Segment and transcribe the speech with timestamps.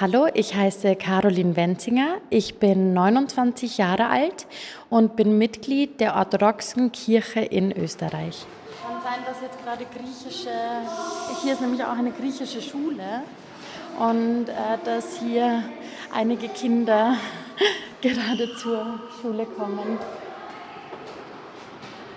[0.00, 2.22] Hallo, ich heiße Caroline Wenzinger.
[2.30, 4.46] Ich bin 29 Jahre alt
[4.88, 8.46] und bin Mitglied der orthodoxen Kirche in Österreich.
[8.82, 10.48] Kann sein, dass jetzt gerade griechische,
[11.42, 13.24] hier ist nämlich auch eine griechische Schule
[13.98, 15.64] und äh, dass hier
[16.14, 17.16] einige Kinder
[18.00, 19.98] gerade zur Schule kommen.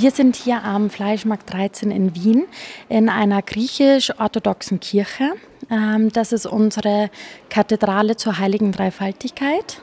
[0.00, 2.44] Wir sind hier am Fleischmarkt 13 in Wien
[2.88, 5.32] in einer griechisch-orthodoxen Kirche.
[5.72, 7.10] Ähm, das ist unsere
[7.50, 9.82] Kathedrale zur Heiligen Dreifaltigkeit.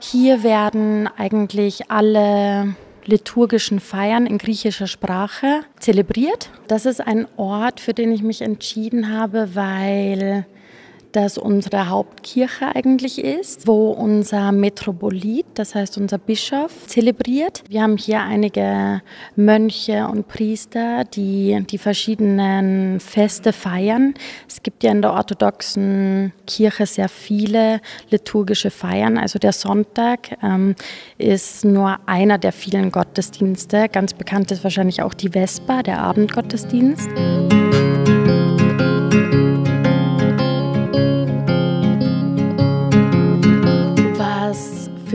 [0.00, 2.74] Hier werden eigentlich alle
[3.04, 6.50] liturgischen Feiern in griechischer Sprache zelebriert.
[6.66, 10.44] Das ist ein Ort, für den ich mich entschieden habe, weil
[11.16, 17.64] das unsere Hauptkirche eigentlich ist, wo unser Metropolit, das heißt unser Bischof, zelebriert.
[17.70, 19.00] Wir haben hier einige
[19.34, 24.12] Mönche und Priester, die die verschiedenen Feste feiern.
[24.46, 29.16] Es gibt ja in der orthodoxen Kirche sehr viele liturgische Feiern.
[29.16, 30.74] Also der Sonntag ähm,
[31.16, 33.88] ist nur einer der vielen Gottesdienste.
[33.88, 37.08] Ganz bekannt ist wahrscheinlich auch die Vespa, der Abendgottesdienst.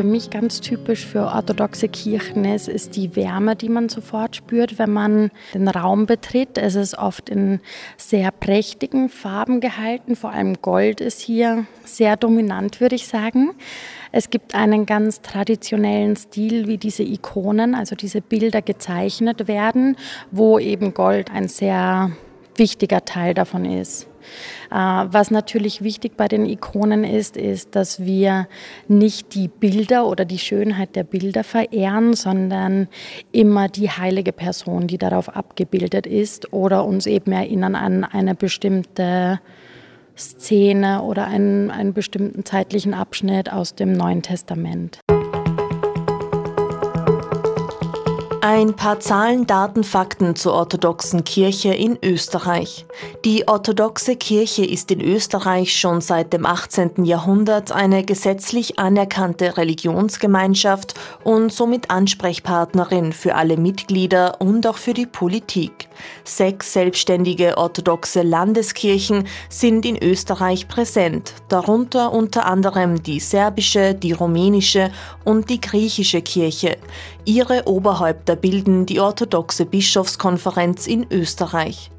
[0.02, 4.80] Für mich ganz typisch für orthodoxe Kirchen ist, ist die Wärme, die man sofort spürt,
[4.80, 6.58] wenn man den Raum betritt.
[6.58, 7.60] Es ist oft in
[7.98, 13.52] sehr prächtigen Farben gehalten, vor allem Gold ist hier sehr dominant, würde ich sagen.
[14.12, 19.98] Es gibt einen ganz traditionellen Stil, wie diese Ikonen, also diese Bilder gezeichnet werden,
[20.32, 22.10] wo eben Gold ein sehr
[22.56, 24.08] wichtiger Teil davon ist.
[24.72, 28.48] Äh, was natürlich wichtig bei den Ikonen ist, ist, dass wir
[28.88, 32.88] nicht die Bilder oder die Schönheit der Bilder verehren, sondern
[33.32, 39.40] immer die heilige Person, die darauf abgebildet ist oder uns eben erinnern an eine bestimmte
[40.18, 45.00] Szene oder einen, einen bestimmten zeitlichen Abschnitt aus dem Neuen Testament.
[48.44, 52.88] Ein paar Zahlen, Daten, Fakten zur orthodoxen Kirche in Österreich.
[53.24, 57.06] Die orthodoxe Kirche ist in Österreich schon seit dem 18.
[57.06, 65.06] Jahrhundert eine gesetzlich anerkannte Religionsgemeinschaft und somit Ansprechpartnerin für alle Mitglieder und auch für die
[65.06, 65.88] Politik.
[66.24, 74.92] Sechs selbstständige orthodoxe Landeskirchen sind in Österreich präsent, darunter unter anderem die serbische, die rumänische
[75.26, 76.78] und die griechische Kirche.
[77.24, 81.92] Ihre Oberhäupter bilden die orthodoxe Bischofskonferenz in Österreich.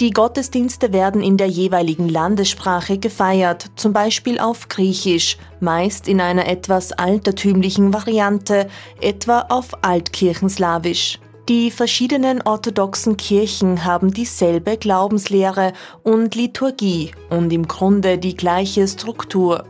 [0.00, 6.48] Die Gottesdienste werden in der jeweiligen Landessprache gefeiert, zum Beispiel auf Griechisch, meist in einer
[6.48, 8.68] etwas altertümlichen Variante,
[9.00, 11.20] etwa auf Altkirchenslawisch.
[11.48, 15.72] Die verschiedenen orthodoxen Kirchen haben dieselbe Glaubenslehre
[16.04, 19.64] und Liturgie und im Grunde die gleiche Struktur.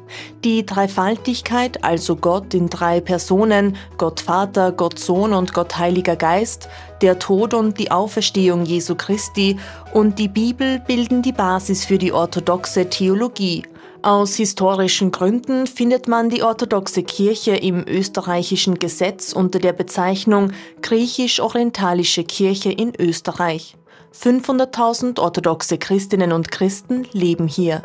[0.44, 6.68] Die Dreifaltigkeit, also Gott in drei Personen, Gott Vater, Gott Sohn und Gott Heiliger Geist,
[7.00, 9.56] der Tod und die Auferstehung Jesu Christi
[9.94, 13.62] und die Bibel bilden die Basis für die orthodoxe Theologie.
[14.04, 20.50] Aus historischen Gründen findet man die orthodoxe Kirche im österreichischen Gesetz unter der Bezeichnung
[20.82, 23.76] Griechisch-Orientalische Kirche in Österreich.
[24.12, 27.84] 500.000 orthodoxe Christinnen und Christen leben hier.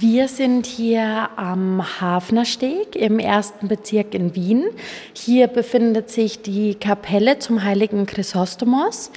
[0.00, 4.64] Wir sind hier am Hafnersteg im ersten Bezirk in Wien.
[5.14, 9.12] Hier befindet sich die Kapelle zum heiligen Chrysostomos.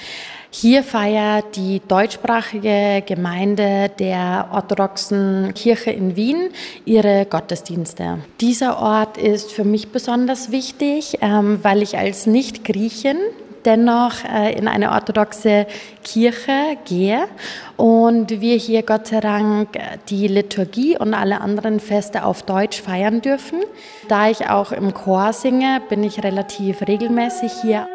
[0.51, 6.49] Hier feiert die deutschsprachige Gemeinde der orthodoxen Kirche in Wien
[6.85, 8.17] ihre Gottesdienste.
[8.41, 13.17] Dieser Ort ist für mich besonders wichtig, ähm, weil ich als Nicht-Griechin
[13.63, 15.67] dennoch äh, in eine orthodoxe
[16.03, 17.27] Kirche gehe
[17.77, 19.69] und wir hier Gott sei Dank
[20.09, 23.59] die Liturgie und alle anderen Feste auf Deutsch feiern dürfen.
[24.07, 27.87] Da ich auch im Chor singe, bin ich relativ regelmäßig hier.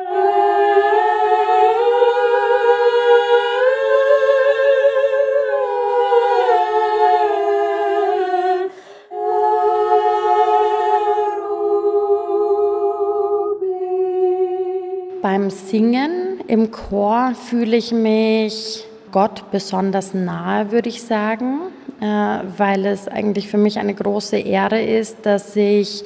[15.24, 21.60] Beim Singen im Chor fühle ich mich Gott besonders nahe, würde ich sagen,
[22.02, 22.04] äh,
[22.58, 26.04] weil es eigentlich für mich eine große Ehre ist, dass ich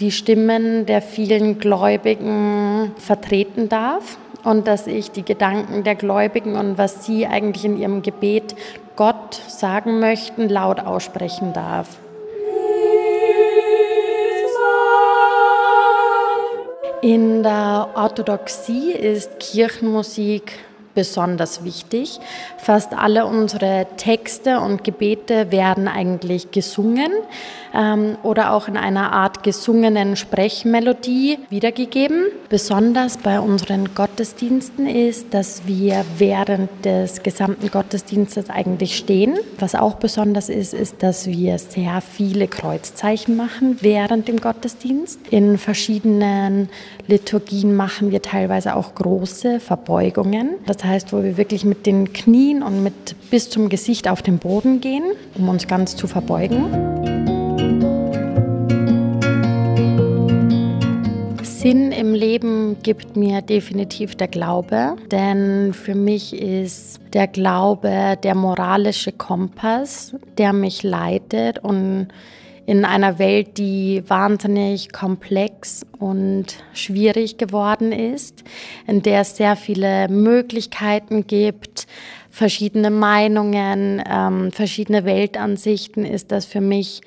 [0.00, 6.76] die Stimmen der vielen Gläubigen vertreten darf und dass ich die Gedanken der Gläubigen und
[6.76, 8.56] was sie eigentlich in ihrem Gebet
[8.96, 11.98] Gott sagen möchten, laut aussprechen darf.
[17.06, 20.58] In der Orthodoxie ist Kirchenmusik
[20.96, 22.18] besonders wichtig.
[22.56, 27.12] Fast alle unsere Texte und Gebete werden eigentlich gesungen
[27.74, 32.24] ähm, oder auch in einer Art gesungenen Sprechmelodie wiedergegeben.
[32.48, 39.36] Besonders bei unseren Gottesdiensten ist, dass wir während des gesamten Gottesdienstes eigentlich stehen.
[39.58, 45.20] Was auch besonders ist, ist, dass wir sehr viele Kreuzzeichen machen während dem Gottesdienst.
[45.30, 46.70] In verschiedenen
[47.06, 50.54] Liturgien machen wir teilweise auch große Verbeugungen.
[50.66, 54.38] Das heißt, wo wir wirklich mit den Knien und mit bis zum Gesicht auf den
[54.38, 55.04] Boden gehen,
[55.34, 56.66] um uns ganz zu verbeugen.
[61.66, 68.36] Sinn im Leben gibt mir definitiv der Glaube, denn für mich ist der Glaube der
[68.36, 72.06] moralische Kompass, der mich leitet und
[72.66, 78.42] in einer Welt, die wahnsinnig komplex und schwierig geworden ist,
[78.86, 81.86] in der es sehr viele Möglichkeiten gibt,
[82.28, 87.02] verschiedene Meinungen, ähm, verschiedene Weltansichten, ist das für mich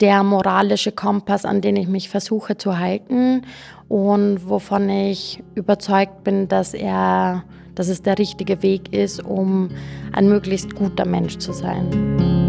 [0.00, 3.42] der moralische Kompass, an den ich mich versuche zu halten
[3.88, 7.44] und wovon ich überzeugt bin, dass er,
[7.74, 9.68] dass es der richtige Weg ist, um
[10.12, 12.41] ein möglichst guter Mensch zu sein.